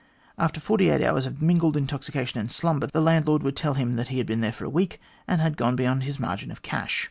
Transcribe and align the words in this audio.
After 0.35 0.59
forty 0.59 0.89
eight 0.89 1.03
hours 1.03 1.27
of 1.27 1.43
mingled 1.43 1.77
intoxication 1.77 2.39
and 2.39 2.51
slumber, 2.51 2.87
the 2.87 2.99
landlord 2.99 3.43
would 3.43 3.55
tell 3.55 3.75
him 3.75 3.97
that 3.97 4.07
he 4.07 4.17
had 4.17 4.25
been 4.25 4.41
there 4.41 4.55
a 4.61 4.67
week, 4.67 4.99
and 5.27 5.39
had 5.41 5.57
gone 5.57 5.75
beyond 5.75 6.05
his 6.05 6.19
margin 6.19 6.49
of 6.49 6.63
cash. 6.63 6.99